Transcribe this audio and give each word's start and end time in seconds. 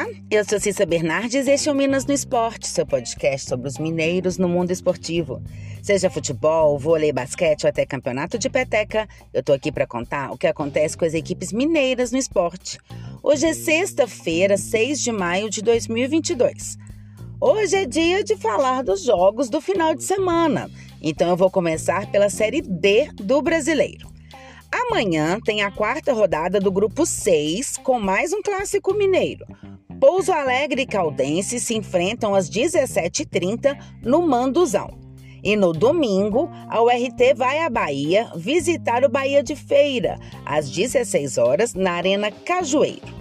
Olá, 0.00 0.08
eu 0.30 0.42
sou 0.46 0.58
Cissa 0.58 0.86
Bernardes 0.86 1.46
e 1.46 1.50
este 1.50 1.68
é 1.68 1.72
o 1.72 1.74
Minas 1.74 2.06
no 2.06 2.14
Esporte, 2.14 2.66
seu 2.66 2.86
podcast 2.86 3.46
sobre 3.46 3.68
os 3.68 3.76
mineiros 3.76 4.38
no 4.38 4.48
mundo 4.48 4.70
esportivo. 4.70 5.42
Seja 5.82 6.08
futebol, 6.08 6.78
vôlei, 6.78 7.12
basquete 7.12 7.64
ou 7.64 7.68
até 7.68 7.84
campeonato 7.84 8.38
de 8.38 8.48
peteca, 8.48 9.06
eu 9.30 9.42
tô 9.42 9.52
aqui 9.52 9.70
para 9.70 9.86
contar 9.86 10.32
o 10.32 10.38
que 10.38 10.46
acontece 10.46 10.96
com 10.96 11.04
as 11.04 11.12
equipes 11.12 11.52
mineiras 11.52 12.12
no 12.12 12.16
esporte. 12.16 12.78
Hoje 13.22 13.44
é 13.44 13.52
sexta-feira, 13.52 14.56
6 14.56 15.02
de 15.02 15.12
maio 15.12 15.50
de 15.50 15.60
2022. 15.60 16.78
Hoje 17.38 17.76
é 17.76 17.84
dia 17.84 18.24
de 18.24 18.36
falar 18.36 18.82
dos 18.82 19.02
jogos 19.02 19.50
do 19.50 19.60
final 19.60 19.94
de 19.94 20.02
semana, 20.02 20.70
então 21.02 21.28
eu 21.28 21.36
vou 21.36 21.50
começar 21.50 22.10
pela 22.10 22.30
Série 22.30 22.62
D 22.62 23.10
do 23.16 23.42
Brasileiro. 23.42 24.08
Amanhã 24.72 25.38
tem 25.44 25.62
a 25.62 25.70
quarta 25.70 26.14
rodada 26.14 26.58
do 26.58 26.72
grupo 26.72 27.04
6 27.04 27.76
com 27.82 28.00
mais 28.00 28.32
um 28.32 28.40
clássico 28.40 28.94
mineiro. 28.94 29.44
Pouso 30.00 30.32
Alegre 30.32 30.82
e 30.82 30.86
Caldense 30.86 31.60
se 31.60 31.76
enfrentam 31.76 32.34
às 32.34 32.48
17h30 32.48 33.76
no 34.02 34.26
Manduzão. 34.26 34.98
E 35.44 35.54
no 35.54 35.74
domingo, 35.74 36.48
a 36.68 36.82
URT 36.82 37.34
vai 37.36 37.58
à 37.58 37.68
Bahia 37.68 38.32
visitar 38.34 39.04
o 39.04 39.10
Bahia 39.10 39.42
de 39.42 39.54
Feira, 39.54 40.18
às 40.44 40.70
16 40.70 41.36
horas, 41.36 41.74
na 41.74 41.92
Arena 41.92 42.30
Cajueiro. 42.30 43.20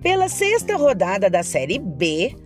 Pela 0.00 0.28
sexta 0.28 0.76
rodada 0.76 1.28
da 1.28 1.42
Série 1.42 1.78
B, 1.80 2.36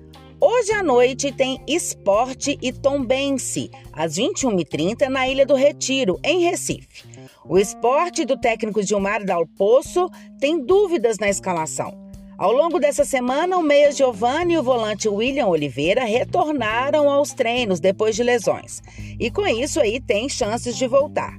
hoje 0.40 0.72
à 0.72 0.82
noite 0.82 1.30
tem 1.30 1.60
Esporte 1.66 2.58
e 2.62 2.72
Tombense, 2.72 3.70
às 3.92 4.16
21h30, 4.16 5.08
na 5.08 5.28
Ilha 5.28 5.44
do 5.44 5.54
Retiro, 5.54 6.18
em 6.24 6.40
Recife. 6.44 7.04
O 7.44 7.58
esporte 7.58 8.24
do 8.24 8.38
técnico 8.38 8.82
Gilmar 8.82 9.22
Dal 9.22 9.46
Poço 9.46 10.10
tem 10.40 10.64
dúvidas 10.64 11.18
na 11.18 11.28
escalação. 11.28 12.05
Ao 12.38 12.52
longo 12.52 12.78
dessa 12.78 13.02
semana, 13.02 13.56
o 13.56 13.62
meia 13.62 13.90
Giovanni 13.90 14.54
e 14.54 14.58
o 14.58 14.62
volante 14.62 15.08
William 15.08 15.46
Oliveira 15.46 16.04
retornaram 16.04 17.08
aos 17.08 17.32
treinos 17.32 17.80
depois 17.80 18.14
de 18.14 18.22
lesões. 18.22 18.82
E 19.18 19.30
com 19.30 19.46
isso 19.46 19.80
aí 19.80 19.98
tem 19.98 20.28
chances 20.28 20.76
de 20.76 20.86
voltar. 20.86 21.38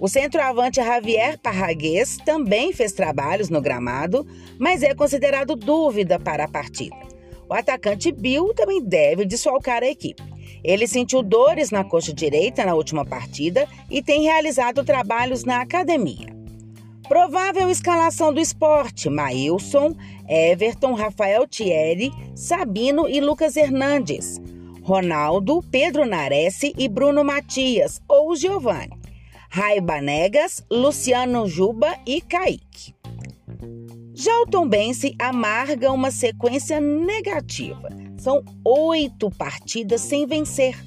O 0.00 0.08
centroavante 0.08 0.76
Javier 0.76 1.38
Parraguês 1.38 2.16
também 2.24 2.72
fez 2.72 2.92
trabalhos 2.92 3.50
no 3.50 3.60
gramado, 3.60 4.26
mas 4.58 4.82
é 4.82 4.94
considerado 4.94 5.54
dúvida 5.54 6.18
para 6.18 6.44
a 6.44 6.48
partida. 6.48 6.96
O 7.46 7.52
atacante 7.52 8.10
Bill 8.10 8.54
também 8.54 8.82
deve 8.82 9.26
desfalcar 9.26 9.82
a 9.82 9.90
equipe. 9.90 10.22
Ele 10.64 10.86
sentiu 10.86 11.22
dores 11.22 11.70
na 11.70 11.84
coxa 11.84 12.14
direita 12.14 12.64
na 12.64 12.74
última 12.74 13.04
partida 13.04 13.68
e 13.90 14.02
tem 14.02 14.22
realizado 14.22 14.84
trabalhos 14.84 15.44
na 15.44 15.60
academia. 15.60 16.39
Provável 17.10 17.68
escalação 17.68 18.32
do 18.32 18.38
esporte: 18.38 19.10
Maílson, 19.10 19.96
Everton, 20.28 20.94
Rafael 20.94 21.44
Thierry, 21.44 22.12
Sabino 22.36 23.08
e 23.08 23.20
Lucas 23.20 23.56
Hernandes. 23.56 24.40
Ronaldo, 24.80 25.60
Pedro 25.72 26.06
Nares 26.06 26.60
e 26.62 26.88
Bruno 26.88 27.24
Matias, 27.24 28.00
ou 28.06 28.36
Giovanni. 28.36 28.96
Raiba 29.50 30.00
Negas, 30.00 30.64
Luciano 30.70 31.48
Juba 31.48 31.98
e 32.06 32.20
Kaique. 32.20 32.94
Já 34.14 34.32
o 34.42 34.46
Tombense 34.46 35.16
amarga 35.18 35.90
uma 35.90 36.12
sequência 36.12 36.80
negativa. 36.80 37.88
São 38.18 38.44
oito 38.64 39.32
partidas 39.32 40.02
sem 40.02 40.28
vencer. 40.28 40.78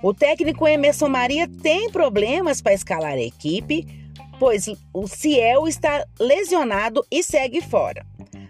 O 0.00 0.14
técnico 0.14 0.68
Emerson 0.68 1.08
Maria 1.08 1.48
tem 1.60 1.90
problemas 1.90 2.60
para 2.60 2.72
escalar 2.74 3.14
a 3.14 3.20
equipe, 3.20 4.05
pois 4.38 4.66
o 4.92 5.06
Ciel 5.06 5.66
está 5.66 6.04
lesionado 6.18 7.04
e 7.10 7.22
segue 7.22 7.60
fora. 7.60 8.04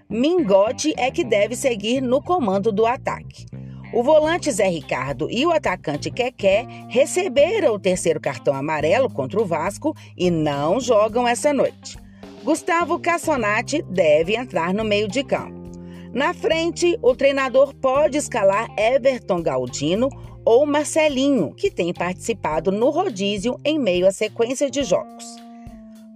Mingote 0.08 0.94
é 0.96 1.10
que 1.10 1.24
deve 1.24 1.56
seguir 1.56 2.00
no 2.00 2.22
comando 2.22 2.70
do 2.70 2.86
ataque. 2.86 3.46
O 3.92 4.02
volante 4.02 4.50
Zé 4.50 4.68
Ricardo 4.68 5.28
e 5.30 5.46
o 5.46 5.50
atacante 5.50 6.10
Keké 6.10 6.66
receberam 6.88 7.74
o 7.74 7.78
terceiro 7.78 8.20
cartão 8.20 8.54
amarelo 8.54 9.08
contra 9.08 9.40
o 9.40 9.44
Vasco 9.44 9.94
e 10.16 10.30
não 10.30 10.80
jogam 10.80 11.26
essa 11.26 11.52
noite. 11.52 11.96
Gustavo 12.42 12.98
Cassonati 12.98 13.82
deve 13.82 14.36
entrar 14.36 14.74
no 14.74 14.84
meio 14.84 15.08
de 15.08 15.24
campo. 15.24 15.66
Na 16.12 16.32
frente, 16.32 16.98
o 17.02 17.14
treinador 17.14 17.74
pode 17.74 18.16
escalar 18.16 18.68
Everton 18.78 19.42
Galdino 19.42 20.08
ou 20.44 20.64
Marcelinho, 20.64 21.52
que 21.54 21.70
tem 21.70 21.92
participado 21.92 22.70
no 22.70 22.90
rodízio 22.90 23.58
em 23.64 23.78
meio 23.78 24.06
à 24.06 24.12
sequência 24.12 24.70
de 24.70 24.84
jogos. 24.84 25.45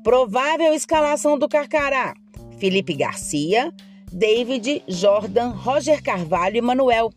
Provável 0.03 0.73
escalação 0.73 1.39
do 1.39 1.49
Carcará: 1.49 2.15
Felipe 2.59 2.95
Garcia, 2.95 3.73
David, 4.11 4.83
Jordan, 4.89 5.51
Roger 5.51 6.03
Carvalho 6.03 6.57
e 6.57 6.61
Manuel, 6.61 7.13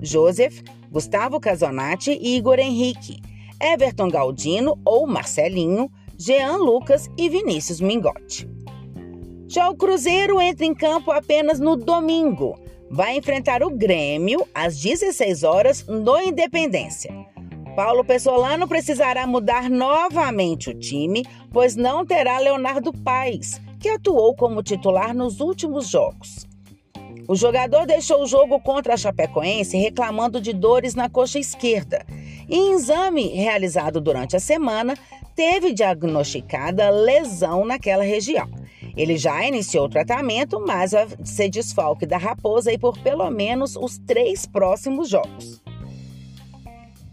Joseph, 0.00 0.62
Gustavo 0.90 1.40
Casonati 1.40 2.12
e 2.12 2.36
Igor 2.36 2.58
Henrique, 2.58 3.20
Everton 3.60 4.08
Galdino 4.08 4.78
ou 4.84 5.06
Marcelinho, 5.06 5.90
Jean 6.16 6.56
Lucas 6.56 7.10
e 7.18 7.28
Vinícius 7.28 7.80
Mingotti. 7.80 8.48
Já 9.48 9.68
o 9.68 9.76
Cruzeiro 9.76 10.40
entra 10.40 10.64
em 10.64 10.74
campo 10.74 11.10
apenas 11.10 11.58
no 11.58 11.74
domingo. 11.74 12.56
Vai 12.88 13.16
enfrentar 13.16 13.62
o 13.62 13.70
Grêmio 13.70 14.46
às 14.54 14.80
16 14.80 15.42
horas 15.42 15.84
no 15.86 16.20
Independência. 16.20 17.12
Paulo 17.74 18.04
Pessolano 18.04 18.66
precisará 18.66 19.26
mudar 19.26 19.70
novamente 19.70 20.70
o 20.70 20.78
time, 20.78 21.24
pois 21.52 21.76
não 21.76 22.04
terá 22.04 22.38
Leonardo 22.38 22.92
Paes, 22.92 23.60
que 23.78 23.88
atuou 23.88 24.34
como 24.34 24.62
titular 24.62 25.14
nos 25.14 25.40
últimos 25.40 25.88
jogos. 25.88 26.46
O 27.28 27.36
jogador 27.36 27.86
deixou 27.86 28.22
o 28.22 28.26
jogo 28.26 28.60
contra 28.60 28.94
a 28.94 28.96
Chapecoense 28.96 29.76
reclamando 29.76 30.40
de 30.40 30.52
dores 30.52 30.96
na 30.96 31.08
coxa 31.08 31.38
esquerda. 31.38 32.04
Em 32.48 32.72
exame 32.72 33.28
realizado 33.28 34.00
durante 34.00 34.34
a 34.34 34.40
semana, 34.40 34.98
teve 35.36 35.72
diagnosticada 35.72 36.90
lesão 36.90 37.64
naquela 37.64 38.02
região. 38.02 38.50
Ele 38.96 39.16
já 39.16 39.46
iniciou 39.46 39.86
o 39.86 39.88
tratamento, 39.88 40.60
mas 40.66 40.90
vai 40.90 41.06
ser 41.24 41.48
desfalque 41.48 42.04
da 42.04 42.18
Raposa 42.18 42.72
e 42.72 42.78
por 42.78 42.98
pelo 42.98 43.30
menos 43.30 43.76
os 43.76 43.96
três 43.98 44.44
próximos 44.44 45.08
jogos. 45.08 45.62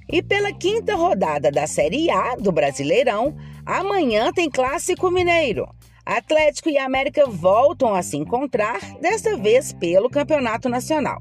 E 0.10 0.22
pela 0.22 0.54
quinta 0.54 0.96
rodada 0.96 1.52
da 1.52 1.68
Série 1.68 2.10
A 2.10 2.36
do 2.36 2.50
Brasileirão, 2.52 3.36
amanhã 3.66 4.32
tem 4.32 4.50
Clássico 4.50 5.12
Mineiro. 5.12 5.68
Atlético 6.06 6.70
e 6.70 6.78
América 6.78 7.26
voltam 7.26 7.94
a 7.94 8.02
se 8.02 8.16
encontrar, 8.16 8.80
desta 9.02 9.36
vez 9.36 9.74
pelo 9.74 10.10
Campeonato 10.10 10.70
Nacional. 10.70 11.20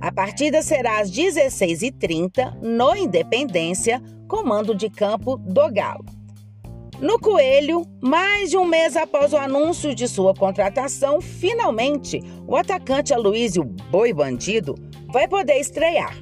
A 0.00 0.10
partida 0.10 0.62
será 0.62 1.00
às 1.00 1.10
16h30 1.10 2.58
no 2.62 2.96
Independência, 2.96 4.02
comando 4.26 4.74
de 4.74 4.88
campo 4.88 5.36
do 5.36 5.70
Galo. 5.70 6.06
No 6.98 7.18
Coelho, 7.18 7.84
mais 8.00 8.48
de 8.48 8.56
um 8.56 8.64
mês 8.64 8.96
após 8.96 9.34
o 9.34 9.36
anúncio 9.36 9.94
de 9.94 10.08
sua 10.08 10.32
contratação, 10.32 11.20
finalmente 11.20 12.22
o 12.46 12.56
atacante 12.56 13.12
Aloysio 13.12 13.64
Boi 13.90 14.14
Bandido 14.14 14.74
vai 15.12 15.28
poder 15.28 15.58
estrear. 15.58 16.16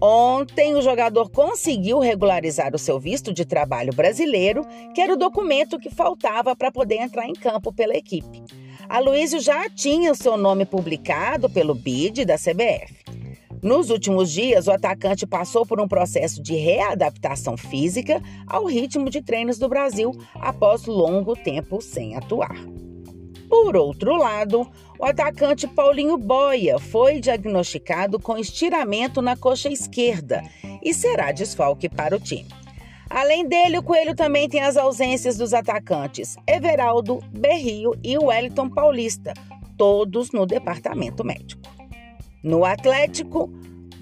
Ontem, 0.00 0.74
o 0.74 0.80
jogador 0.80 1.28
conseguiu 1.30 1.98
regularizar 1.98 2.74
o 2.74 2.78
seu 2.78 2.98
visto 2.98 3.34
de 3.34 3.44
trabalho 3.44 3.92
brasileiro, 3.92 4.66
que 4.94 5.00
era 5.00 5.12
o 5.12 5.16
documento 5.16 5.78
que 5.78 5.90
faltava 5.90 6.56
para 6.56 6.72
poder 6.72 6.96
entrar 6.96 7.28
em 7.28 7.34
campo 7.34 7.70
pela 7.70 7.94
equipe. 7.94 8.42
Aloysio 8.88 9.38
já 9.38 9.68
tinha 9.68 10.10
o 10.10 10.16
seu 10.16 10.38
nome 10.38 10.64
publicado 10.64 11.50
pelo 11.50 11.74
BID 11.74 12.24
da 12.24 12.36
CBF. 12.36 13.20
Nos 13.62 13.90
últimos 13.90 14.32
dias, 14.32 14.68
o 14.68 14.72
atacante 14.72 15.26
passou 15.26 15.66
por 15.66 15.78
um 15.78 15.86
processo 15.86 16.42
de 16.42 16.54
readaptação 16.54 17.58
física 17.58 18.22
ao 18.46 18.64
ritmo 18.64 19.10
de 19.10 19.20
treinos 19.20 19.58
do 19.58 19.68
Brasil 19.68 20.12
após 20.36 20.86
longo 20.86 21.36
tempo 21.36 21.82
sem 21.82 22.16
atuar. 22.16 22.56
Por 23.50 23.76
outro 23.76 24.16
lado, 24.16 24.66
o 25.00 25.04
atacante 25.06 25.66
Paulinho 25.66 26.18
Boia 26.18 26.78
foi 26.78 27.20
diagnosticado 27.20 28.20
com 28.20 28.36
estiramento 28.36 29.22
na 29.22 29.34
coxa 29.34 29.70
esquerda 29.70 30.42
e 30.82 30.92
será 30.92 31.32
desfalque 31.32 31.88
para 31.88 32.14
o 32.14 32.20
time. 32.20 32.50
Além 33.08 33.48
dele, 33.48 33.78
o 33.78 33.82
Coelho 33.82 34.14
também 34.14 34.46
tem 34.46 34.60
as 34.60 34.76
ausências 34.76 35.38
dos 35.38 35.54
atacantes 35.54 36.36
Everaldo, 36.46 37.18
Berrio 37.32 37.92
e 38.04 38.18
Wellington 38.18 38.68
Paulista, 38.68 39.32
todos 39.74 40.32
no 40.32 40.44
departamento 40.44 41.24
médico. 41.24 41.62
No 42.44 42.62
Atlético, 42.66 43.50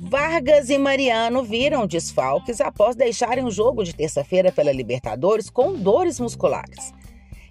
Vargas 0.00 0.69
e 0.69 0.79
Mariano 0.79 1.45
viram 1.45 1.87
desfalques 1.87 2.61
após 2.61 2.97
deixarem 2.97 3.45
o 3.45 3.53
jogo 3.53 3.85
de 3.85 3.95
terça-feira 3.95 4.50
pela 4.50 4.73
Libertadores 4.73 5.49
com 5.49 5.75
dores 5.75 6.19
musculares. 6.19 6.93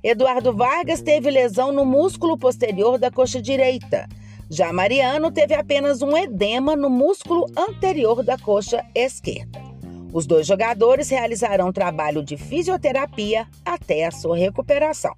Eduardo 0.03 0.53
Vargas 0.53 1.01
teve 1.01 1.29
lesão 1.31 1.71
no 1.71 1.83
músculo 1.85 2.37
posterior 2.37 2.99
da 2.99 3.09
coxa 3.09 3.41
direita. 3.41 4.07
Já 4.49 4.71
Mariano 4.71 5.31
teve 5.31 5.55
apenas 5.55 6.01
um 6.01 6.15
edema 6.15 6.75
no 6.75 6.89
músculo 6.89 7.45
anterior 7.57 8.23
da 8.23 8.37
coxa 8.37 8.85
esquerda. 8.93 9.59
Os 10.13 10.25
dois 10.25 10.47
jogadores 10.47 11.09
realizarão 11.09 11.73
trabalho 11.73 12.23
de 12.23 12.37
fisioterapia 12.37 13.47
até 13.65 14.05
a 14.05 14.11
sua 14.11 14.37
recuperação. 14.37 15.13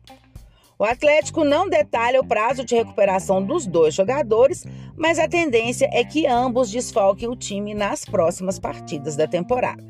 O 0.80 0.86
Atlético 0.86 1.44
não 1.44 1.70
detalha 1.70 2.22
o 2.22 2.26
prazo 2.26 2.64
de 2.64 2.74
recuperação 2.74 3.44
dos 3.44 3.68
dois 3.68 3.94
jogadores, 3.94 4.66
mas 4.96 5.20
a 5.20 5.28
tendência 5.28 5.90
é 5.92 6.06
que 6.06 6.26
ambos 6.26 6.72
desfalquem 6.72 7.28
o 7.28 7.36
time 7.36 7.74
nas 7.76 8.06
próximas 8.06 8.58
partidas 8.58 9.18
da 9.18 9.28
temporada. 9.28 9.84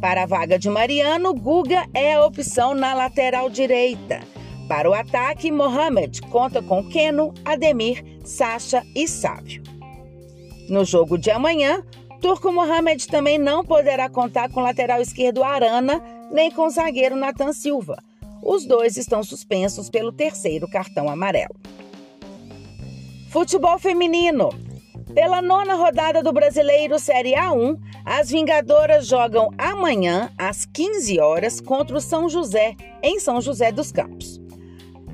Para 0.00 0.22
a 0.22 0.26
vaga 0.26 0.58
de 0.58 0.70
Mariano, 0.70 1.34
Guga 1.34 1.86
é 1.92 2.14
a 2.14 2.24
opção 2.24 2.74
na 2.74 2.94
lateral 2.94 3.50
direita. 3.50 4.20
Para 4.68 4.88
o 4.88 4.94
ataque, 4.94 5.50
Mohamed 5.50 6.22
conta 6.22 6.62
com 6.62 6.88
Keno, 6.88 7.34
Ademir, 7.44 8.04
Sacha 8.24 8.82
e 8.94 9.06
Sávio. 9.06 9.62
No 10.68 10.84
jogo 10.84 11.18
de 11.18 11.30
amanhã, 11.30 11.84
Turco 12.20 12.52
Mohamed 12.52 13.08
também 13.08 13.38
não 13.38 13.64
poderá 13.64 14.08
contar 14.08 14.48
com 14.50 14.60
o 14.60 14.62
lateral 14.62 15.00
esquerdo 15.00 15.42
Arana 15.42 16.02
nem 16.30 16.50
com 16.50 16.66
o 16.66 16.70
zagueiro 16.70 17.16
Nathan 17.16 17.52
Silva 17.52 17.96
os 18.42 18.64
dois 18.64 18.96
estão 18.96 19.22
suspensos 19.22 19.90
pelo 19.90 20.12
terceiro 20.12 20.68
cartão 20.68 21.08
amarelo. 21.08 21.54
Futebol 23.30 23.78
feminino. 23.78 24.50
Pela 25.14 25.42
nona 25.42 25.74
rodada 25.74 26.22
do 26.22 26.32
Brasileiro 26.32 26.98
Série 26.98 27.34
A1, 27.34 27.78
as 28.04 28.30
Vingadoras 28.30 29.06
jogam 29.06 29.50
amanhã, 29.58 30.30
às 30.36 30.64
15 30.64 31.20
horas, 31.20 31.60
contra 31.60 31.96
o 31.96 32.00
São 32.00 32.28
José, 32.28 32.76
em 33.02 33.18
São 33.20 33.40
José 33.40 33.70
dos 33.70 33.92
Campos. 33.92 34.40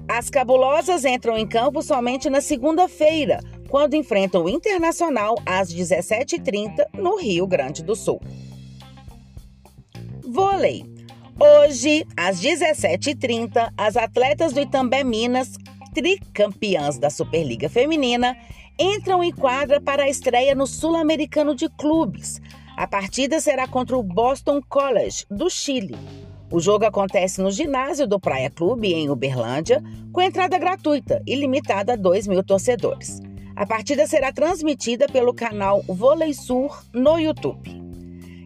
As 0.09 0.31
cabulosas 0.31 1.05
entram 1.05 1.37
em 1.37 1.47
campo 1.47 1.83
somente 1.83 2.31
na 2.31 2.41
segunda-feira, 2.41 3.41
quando 3.69 3.95
enfrentam 3.95 4.45
o 4.45 4.49
Internacional 4.49 5.35
às 5.45 5.73
17h30 5.75 6.85
no 6.95 7.17
Rio 7.17 7.47
Grande 7.47 7.83
do 7.83 7.97
Sul. 7.97 8.21
Vôlei. 10.25 10.85
Hoje, 11.39 12.07
às 12.17 12.41
17h30, 12.41 13.73
as 13.77 13.97
atletas 13.97 14.53
do 14.53 14.61
Itambé 14.61 15.05
Minas, 15.05 15.53
tricampeãs 15.93 16.99
da 16.99 17.11
Superliga 17.11 17.69
Feminina, 17.69 18.37
entram 18.79 19.23
em 19.23 19.33
quadra 19.33 19.81
para 19.81 20.05
a 20.05 20.09
estreia 20.09 20.55
no 20.55 20.67
Sul-Americano 20.67 21.55
de 21.55 21.69
Clubes. 21.71 22.41
A 22.77 22.87
partida 22.87 23.41
será 23.41 23.67
contra 23.67 23.97
o 23.97 24.03
Boston 24.03 24.61
College, 24.69 25.25
do 25.31 25.49
Chile. 25.49 25.97
O 26.53 26.61
jogo 26.61 26.85
acontece 26.85 27.41
no 27.41 27.51
ginásio 27.51 28.07
do 28.07 28.21
Praia 28.21 28.51
Clube, 28.51 28.93
em 28.93 29.09
Uberlândia, 29.09 29.83
com 30.13 30.21
entrada 30.21 30.59
gratuita 30.59 31.23
e 31.27 31.35
limitada 31.35 31.95
a 31.95 31.97
2 31.97 32.27
mil 32.27 32.45
torcedores. 32.45 33.19
A 33.57 33.65
partida 33.65 34.07
será 34.07 34.31
transmitida 34.31 35.07
pelo 35.09 35.33
canal 35.33 35.83
Vôlei 35.89 36.35
Sur 36.35 36.85
no 36.93 37.19
YouTube. 37.19 37.83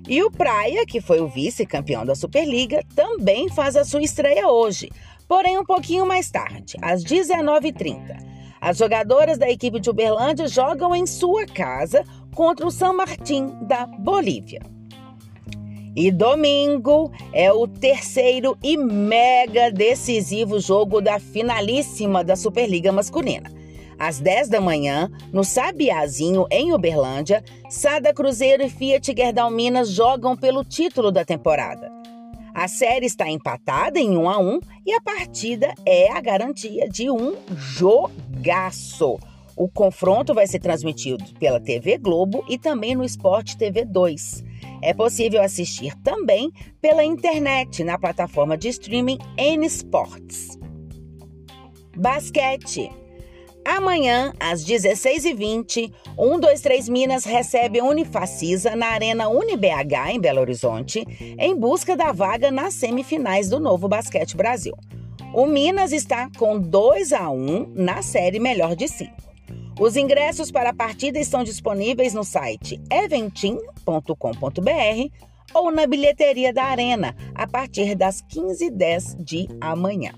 E 0.08 0.22
o 0.22 0.30
Praia, 0.30 0.86
que 0.86 1.00
foi 1.00 1.20
o 1.20 1.28
vice-campeão 1.28 2.06
da 2.06 2.14
Superliga, 2.14 2.84
também 2.94 3.48
faz 3.48 3.74
a 3.74 3.84
sua 3.84 4.00
estreia 4.00 4.46
hoje, 4.46 4.90
porém 5.26 5.58
um 5.58 5.64
pouquinho 5.64 6.06
mais 6.06 6.30
tarde, 6.30 6.76
às 6.80 7.02
19h30. 7.02 8.30
As 8.60 8.76
jogadoras 8.76 9.38
da 9.38 9.50
equipe 9.50 9.80
de 9.80 9.88
Uberlândia 9.88 10.46
jogam 10.46 10.94
em 10.94 11.06
sua 11.06 11.46
casa 11.46 12.04
contra 12.34 12.66
o 12.66 12.70
San 12.70 12.92
Martín 12.92 13.48
da 13.62 13.86
Bolívia. 13.86 14.60
E 15.94 16.10
domingo 16.12 17.10
é 17.32 17.52
o 17.52 17.66
terceiro 17.66 18.56
e 18.62 18.76
mega 18.76 19.70
decisivo 19.72 20.60
jogo 20.60 21.00
da 21.00 21.18
finalíssima 21.18 22.22
da 22.22 22.36
Superliga 22.36 22.92
Masculina. 22.92 23.50
Às 23.98 24.18
10 24.18 24.48
da 24.48 24.60
manhã, 24.60 25.10
no 25.32 25.44
Sabiazinho, 25.44 26.46
em 26.50 26.72
Uberlândia, 26.72 27.44
Sada 27.68 28.14
Cruzeiro 28.14 28.62
e 28.62 28.70
Fiat 28.70 29.12
Gerdau 29.14 29.50
Minas 29.50 29.90
jogam 29.90 30.36
pelo 30.36 30.64
título 30.64 31.10
da 31.10 31.24
temporada. 31.24 31.92
A 32.54 32.66
série 32.66 33.06
está 33.06 33.28
empatada 33.28 33.98
em 33.98 34.16
1 34.16 34.28
a 34.30 34.38
1 34.38 34.60
e 34.86 34.92
a 34.94 35.00
partida 35.00 35.74
é 35.84 36.10
a 36.10 36.20
garantia 36.20 36.88
de 36.88 37.10
um 37.10 37.34
jogaço. 37.48 39.18
O 39.60 39.68
confronto 39.68 40.32
vai 40.32 40.46
ser 40.46 40.58
transmitido 40.58 41.22
pela 41.38 41.60
TV 41.60 41.98
Globo 41.98 42.42
e 42.48 42.56
também 42.56 42.94
no 42.94 43.04
Esporte 43.04 43.58
TV 43.58 43.84
2. 43.84 44.42
É 44.80 44.94
possível 44.94 45.42
assistir 45.42 45.94
também 45.96 46.50
pela 46.80 47.04
internet 47.04 47.84
na 47.84 47.98
plataforma 47.98 48.56
de 48.56 48.70
streaming 48.70 49.18
N 49.36 49.66
Sports. 49.66 50.58
Basquete. 51.94 52.90
Amanhã, 53.62 54.32
às 54.40 54.64
16h20, 54.64 55.92
123 56.16 56.88
Minas 56.88 57.26
recebe 57.26 57.82
Unifacisa 57.82 58.74
na 58.74 58.86
Arena 58.86 59.28
UniBH, 59.28 60.08
em 60.10 60.18
Belo 60.18 60.40
Horizonte, 60.40 61.04
em 61.38 61.54
busca 61.54 61.94
da 61.94 62.12
vaga 62.12 62.50
nas 62.50 62.72
semifinais 62.72 63.50
do 63.50 63.60
Novo 63.60 63.88
Basquete 63.88 64.38
Brasil. 64.38 64.74
O 65.34 65.44
Minas 65.44 65.92
está 65.92 66.30
com 66.38 66.58
2 66.58 67.12
a 67.12 67.28
1 67.28 67.74
na 67.74 68.00
série 68.00 68.40
Melhor 68.40 68.74
de 68.74 68.88
5. 68.88 69.29
Os 69.78 69.96
ingressos 69.96 70.50
para 70.50 70.70
a 70.70 70.74
partida 70.74 71.18
estão 71.18 71.44
disponíveis 71.44 72.14
no 72.14 72.24
site 72.24 72.80
eventim.com.br 72.90 75.30
ou 75.54 75.70
na 75.70 75.86
bilheteria 75.86 76.52
da 76.52 76.64
Arena 76.64 77.14
a 77.34 77.46
partir 77.46 77.94
das 77.94 78.22
15h10 78.22 79.22
de 79.22 79.48
amanhã. 79.60 80.12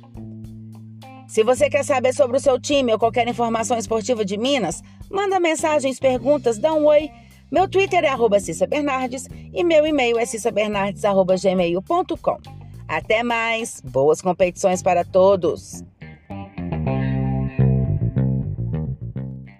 Se 1.26 1.42
você 1.42 1.68
quer 1.70 1.84
saber 1.84 2.12
sobre 2.12 2.36
o 2.36 2.40
seu 2.40 2.60
time 2.60 2.92
ou 2.92 2.98
qualquer 2.98 3.26
informação 3.26 3.78
esportiva 3.78 4.24
de 4.24 4.36
Minas, 4.36 4.82
manda 5.10 5.40
mensagens, 5.40 5.98
perguntas, 5.98 6.58
dá 6.58 6.74
um 6.74 6.84
oi. 6.84 7.10
Meu 7.50 7.68
Twitter 7.68 8.04
é 8.04 8.08
arroba 8.08 8.38
Cissa 8.38 8.66
Bernardes 8.66 9.28
e 9.52 9.64
meu 9.64 9.86
e-mail 9.86 10.18
é 10.18 10.26
cissabernardes.gmail.com. 10.26 12.38
Até 12.86 13.22
mais! 13.22 13.80
Boas 13.80 14.20
competições 14.20 14.82
para 14.82 15.04
todos! 15.04 15.82